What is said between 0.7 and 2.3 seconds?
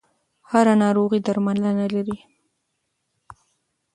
ناروغي درملنه لري.